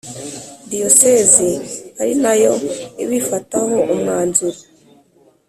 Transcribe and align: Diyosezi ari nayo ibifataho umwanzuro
Diyosezi 0.69 1.49
ari 2.01 2.13
nayo 2.23 2.53
ibifataho 3.03 3.75
umwanzuro 3.93 4.59